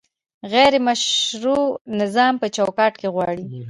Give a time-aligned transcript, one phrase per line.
[0.53, 1.65] غیر مشروع
[2.01, 3.45] نظام په چوکاټ کې غواړي؟